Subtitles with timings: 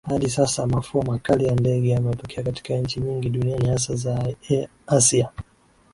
[0.07, 4.33] Hadi sasa mafua makali ya ndege yametokea katika nchi nyingi duniani hasa za
[4.87, 5.29] Asia